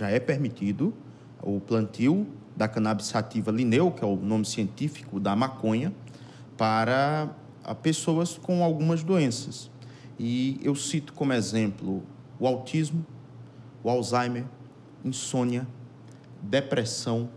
[0.00, 0.94] já é permitido
[1.42, 5.92] o plantio da cannabis sativa lineu, que é o nome científico da maconha,
[6.56, 7.28] para
[7.82, 9.70] pessoas com algumas doenças.
[10.18, 12.02] E eu cito como exemplo
[12.38, 13.04] o autismo,
[13.84, 14.44] o Alzheimer,
[15.04, 15.66] insônia,
[16.42, 17.28] depressão,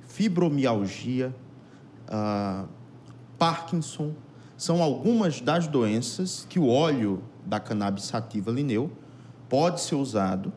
[0.00, 1.34] fibromialgia,
[2.08, 2.66] uh,
[3.38, 4.14] Parkinson.
[4.56, 8.90] São algumas das doenças que o óleo da cannabis sativa lineu
[9.50, 10.50] pode ser usado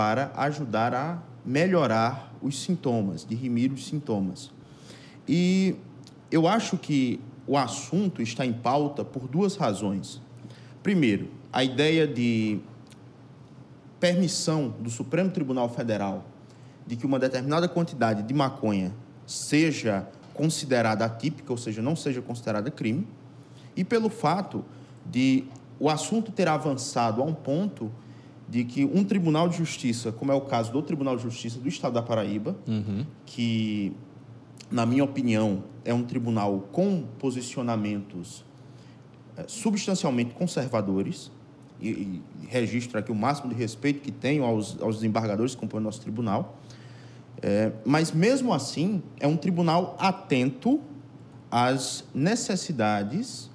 [0.00, 4.50] para ajudar a melhorar os sintomas, dirimir os sintomas.
[5.28, 5.76] E
[6.30, 10.18] eu acho que o assunto está em pauta por duas razões.
[10.82, 12.60] Primeiro, a ideia de
[14.00, 16.24] permissão do Supremo Tribunal Federal
[16.86, 18.94] de que uma determinada quantidade de maconha
[19.26, 23.06] seja considerada atípica, ou seja, não seja considerada crime,
[23.76, 24.64] e pelo fato
[25.04, 25.44] de
[25.78, 27.92] o assunto ter avançado a um ponto
[28.50, 31.68] de que um tribunal de justiça, como é o caso do Tribunal de Justiça do
[31.68, 33.06] Estado da Paraíba, uhum.
[33.24, 33.92] que,
[34.68, 38.44] na minha opinião, é um tribunal com posicionamentos
[39.36, 41.30] é, substancialmente conservadores,
[41.80, 45.80] e, e registro aqui o máximo de respeito que tenho aos, aos desembargadores que compõem
[45.80, 46.58] o nosso tribunal,
[47.40, 50.80] é, mas mesmo assim é um tribunal atento
[51.48, 53.48] às necessidades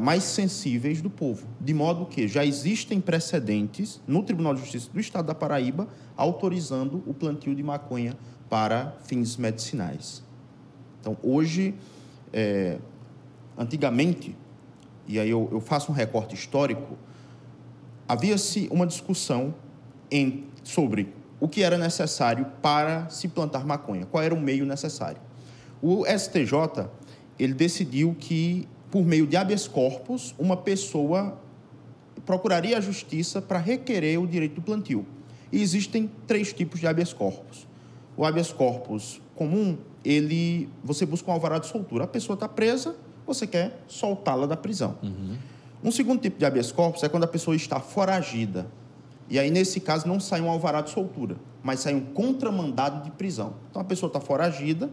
[0.00, 1.46] mais sensíveis do povo.
[1.60, 7.02] De modo que já existem precedentes no Tribunal de Justiça do Estado da Paraíba autorizando
[7.06, 8.16] o plantio de maconha
[8.48, 10.22] para fins medicinais.
[11.00, 11.74] Então, hoje,
[12.32, 12.78] é,
[13.56, 14.36] antigamente,
[15.06, 16.96] e aí eu, eu faço um recorte histórico,
[18.08, 19.54] havia-se uma discussão
[20.10, 25.20] em, sobre o que era necessário para se plantar maconha, qual era o meio necessário.
[25.80, 26.88] O STJ
[27.38, 31.38] ele decidiu que por meio de habeas corpus, uma pessoa
[32.24, 35.06] procuraria a justiça para requerer o direito do plantio.
[35.50, 37.66] E existem três tipos de habeas corpus.
[38.16, 42.04] O habeas corpus comum, ele, você busca um alvará de soltura.
[42.04, 44.98] A pessoa está presa, você quer soltá-la da prisão.
[45.02, 45.36] Uhum.
[45.82, 48.66] Um segundo tipo de habeas corpus é quando a pessoa está foragida.
[49.30, 53.10] E aí, nesse caso, não sai um alvará de soltura, mas sai um contramandado de
[53.10, 53.54] prisão.
[53.70, 54.90] Então, a pessoa está foragida,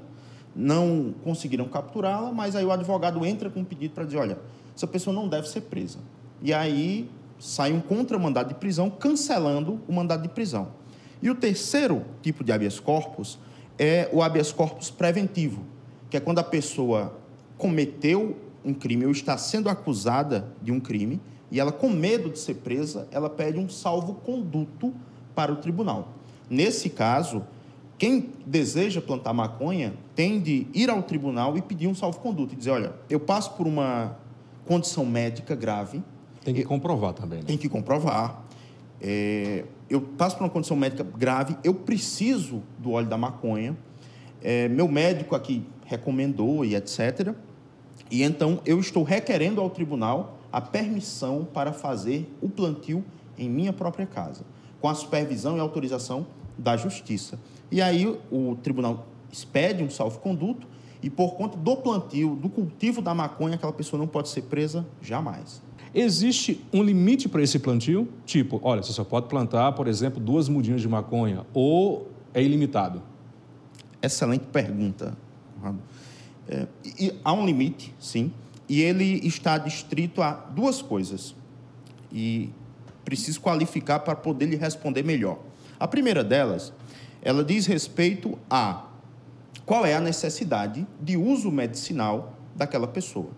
[0.56, 4.40] não conseguiram capturá-la, mas aí o advogado entra com um pedido para dizer, olha,
[4.76, 6.00] essa pessoa não deve ser presa.
[6.42, 10.70] E aí sai um contramandado de prisão cancelando o mandado de prisão.
[11.22, 13.38] E o terceiro tipo de habeas corpus
[13.78, 15.64] é o habeas corpus preventivo,
[16.10, 17.18] que é quando a pessoa
[17.58, 21.20] cometeu um crime ou está sendo acusada de um crime
[21.52, 24.94] e ela, com medo de ser presa, ela pede um salvo-conduto
[25.34, 26.10] para o tribunal.
[26.50, 27.44] Nesse caso,
[27.98, 32.72] quem deseja plantar maconha tem de ir ao tribunal e pedir um salvo-conduto e dizer:
[32.72, 34.18] olha, eu passo por uma
[34.66, 36.04] condição médica grave.
[36.44, 37.46] Tem que eu, comprovar também, né?
[37.46, 38.44] Tem que comprovar.
[39.02, 43.78] É, eu passo por uma condição médica grave, eu preciso do óleo da maconha.
[44.42, 47.34] É, meu médico aqui recomendou e etc.
[48.12, 53.04] E então eu estou requerendo ao tribunal a permissão para fazer o plantio
[53.38, 54.46] em minha própria casa,
[54.80, 56.28] com a supervisão e autorização
[56.58, 57.40] da justiça.
[57.72, 60.68] E aí o tribunal expede um salvo-conduto
[61.02, 64.86] e por conta do plantio, do cultivo da maconha, aquela pessoa não pode ser presa
[65.02, 65.62] jamais.
[65.94, 68.08] Existe um limite para esse plantio?
[68.26, 73.02] Tipo, olha, você só pode plantar, por exemplo, duas mudinhas de maconha ou é ilimitado?
[74.02, 75.18] Excelente pergunta.
[76.48, 76.68] É,
[77.00, 78.32] e há um limite, sim,
[78.68, 81.36] e ele está distrito a duas coisas.
[82.12, 82.50] E
[83.04, 85.40] preciso qualificar para poder lhe responder melhor.
[85.80, 86.74] A primeira delas
[87.22, 88.86] ela diz respeito a
[89.66, 93.30] qual é a necessidade de uso medicinal daquela pessoa.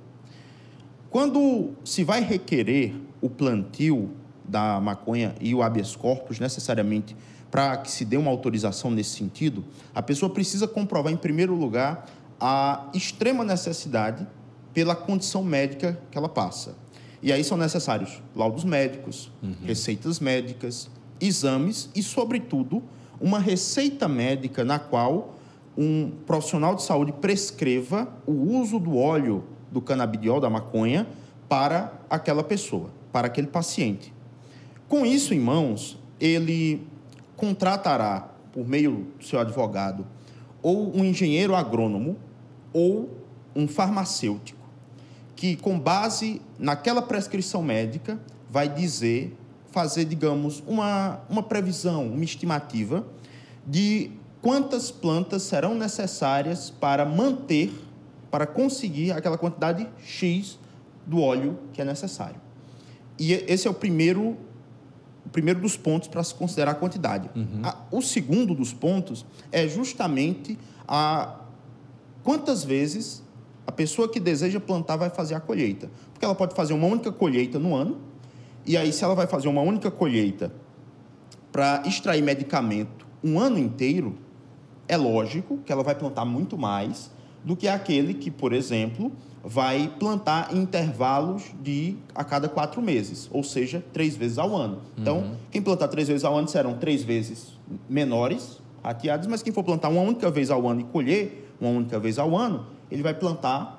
[1.10, 4.12] Quando se vai requerer o plantio
[4.44, 7.16] da maconha e o habeas corpus necessariamente
[7.50, 9.64] para que se dê uma autorização nesse sentido,
[9.96, 12.06] a pessoa precisa comprovar, em primeiro lugar,
[12.40, 14.28] a extrema necessidade
[14.74, 16.76] pela condição médica que ela passa.
[17.24, 19.56] E aí são necessários laudos médicos, uhum.
[19.66, 20.90] receitas médicas,
[21.20, 22.84] exames e, sobretudo,
[23.20, 25.36] uma receita médica na qual
[25.78, 31.08] um profissional de saúde prescreva o uso do óleo do canabidiol, da maconha,
[31.48, 34.14] para aquela pessoa, para aquele paciente.
[34.88, 36.86] Com isso em mãos, ele
[37.36, 40.06] contratará, por meio do seu advogado,
[40.62, 42.18] ou um engenheiro agrônomo
[42.74, 43.10] ou
[43.56, 44.60] um farmacêutico,
[45.36, 48.20] que, com base naquela prescrição médica,
[48.50, 49.38] vai dizer
[49.78, 53.06] fazer, digamos, uma, uma previsão, uma estimativa
[53.64, 54.10] de
[54.42, 57.72] quantas plantas serão necessárias para manter,
[58.32, 60.58] para conseguir aquela quantidade X
[61.06, 62.42] do óleo que é necessário.
[63.20, 64.36] E esse é o primeiro
[65.24, 67.30] o primeiro dos pontos para se considerar a quantidade.
[67.36, 67.62] Uhum.
[67.62, 70.58] A, o segundo dos pontos é justamente
[70.88, 71.36] a
[72.24, 73.22] quantas vezes
[73.68, 75.88] a pessoa que deseja plantar vai fazer a colheita.
[76.14, 78.08] Porque ela pode fazer uma única colheita no ano,
[78.68, 80.52] e aí, se ela vai fazer uma única colheita
[81.52, 84.16] para extrair medicamento um ano inteiro,
[84.88, 87.10] é lógico que ela vai plantar muito mais
[87.44, 89.12] do que aquele que, por exemplo,
[89.44, 94.82] vai plantar em intervalos de a cada quatro meses, ou seja, três vezes ao ano.
[94.98, 95.36] Então, uhum.
[95.50, 97.58] quem plantar três vezes ao ano serão três vezes
[97.90, 101.98] menores, rateados, mas quem for plantar uma única vez ao ano e colher uma única
[102.00, 103.77] vez ao ano, ele vai plantar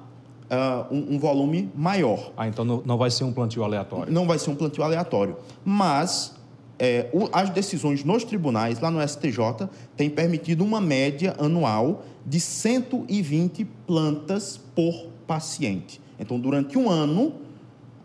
[0.51, 2.33] uh, um, um, volume maior.
[2.37, 4.13] Ah, então não, não vai ser um plantio aleatório?
[4.13, 5.37] Não vai ser um plantio aleatório.
[5.65, 6.35] Mas
[6.79, 12.39] é, o, as decisões nos tribunais, lá no STJ, têm permitido uma média anual de
[12.39, 16.01] 120 plantas por paciente.
[16.19, 17.35] Então, durante um ano,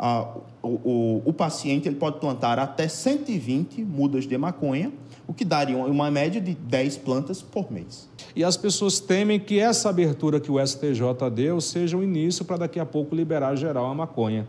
[0.05, 0.27] a,
[0.61, 4.91] o, o, o, paciente ele pode plantar até 120 mudas de maconha,
[5.25, 8.09] o que daria uma média de 10 plantas por mês.
[8.35, 10.99] E as pessoas temem que essa abertura que o STJ
[11.33, 14.45] deu seja o início para daqui a pouco liberar geral a maconha.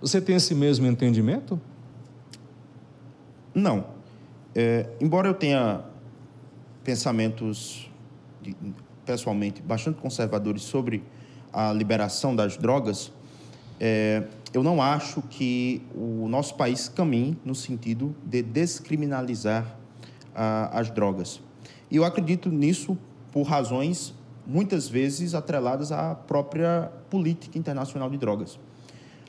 [0.00, 1.60] Você tem esse mesmo entendimento?
[3.54, 3.84] Não.
[4.54, 5.82] É, embora eu tenha
[6.82, 7.90] pensamentos,
[8.40, 8.56] de,
[9.04, 11.04] pessoalmente, bastante conservadores sobre
[11.52, 13.12] a liberação das drogas,
[13.78, 14.22] é,
[14.54, 19.76] eu não acho que o nosso país caminhe no sentido de descriminalizar
[20.32, 21.40] a, as drogas.
[21.90, 22.96] E eu acredito nisso
[23.32, 24.14] por razões
[24.46, 28.56] muitas vezes atreladas à própria política internacional de drogas.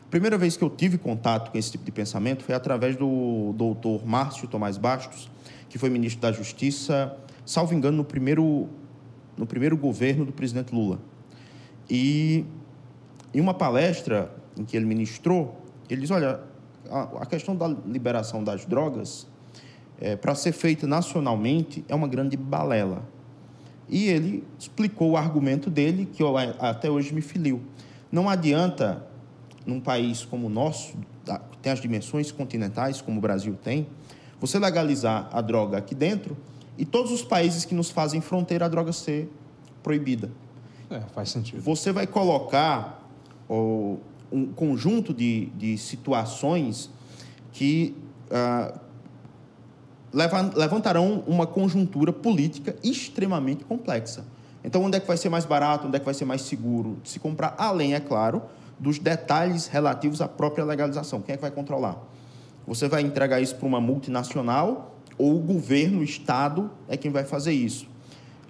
[0.06, 3.52] A primeira vez que eu tive contato com esse tipo de pensamento foi através do
[3.58, 5.32] doutor Márcio Tomás Bastos,
[5.68, 8.70] que foi ministro da Justiça, salvo engano, no primeiro,
[9.36, 11.00] no primeiro governo do presidente Lula.
[11.90, 12.46] E
[13.34, 16.42] em uma palestra em que ele ministrou, ele diz: olha,
[16.90, 19.28] a, a questão da liberação das drogas,
[20.00, 23.04] é, para ser feita nacionalmente, é uma grande balela.
[23.88, 27.62] E ele explicou o argumento dele, que eu, até hoje me filiu.
[28.12, 29.06] Não adianta,
[29.66, 30.98] num país como o nosso,
[31.52, 33.88] que tem as dimensões continentais, como o Brasil tem,
[34.40, 36.36] você legalizar a droga aqui dentro
[36.78, 39.32] e todos os países que nos fazem fronteira a droga ser
[39.82, 40.32] proibida.
[40.90, 41.62] É, faz sentido.
[41.62, 43.08] Você vai colocar
[43.50, 43.98] oh,
[44.36, 46.90] um conjunto de, de situações
[47.54, 47.96] que
[48.30, 48.74] ah,
[50.56, 54.26] levantarão uma conjuntura política extremamente complexa.
[54.64, 56.98] Então, onde é que vai ser mais barato, onde é que vai ser mais seguro
[57.04, 58.42] de se comprar, além, é claro,
[58.78, 61.22] dos detalhes relativos à própria legalização.
[61.22, 61.98] Quem é que vai controlar?
[62.68, 67.24] Você vai entregar isso para uma multinacional ou o governo, o Estado, é quem vai
[67.24, 67.88] fazer isso?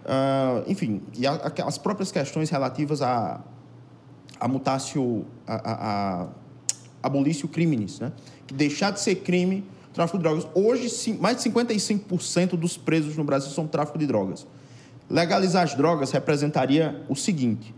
[0.05, 3.41] Uh, enfim, e a, a, as próprias questões relativas a,
[4.39, 6.27] a mutácio, a, a, a
[7.01, 8.11] abolício crimes, né?
[8.47, 10.47] que deixar de ser crime tráfico de drogas.
[10.53, 14.45] Hoje, sim, mais de 55% dos presos no Brasil são tráfico de drogas.
[15.09, 17.73] Legalizar as drogas representaria o seguinte: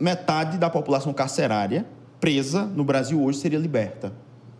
[0.00, 1.86] metade da população carcerária
[2.18, 4.12] presa no Brasil hoje seria liberta.